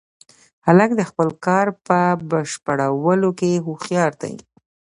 هلک 0.65 0.91
د 0.95 1.01
خپل 1.09 1.27
کار 1.45 1.67
په 1.87 1.99
بشپړولو 2.29 3.29
کې 3.39 3.63
هوښیار 3.65 4.11
دی. 4.21 4.35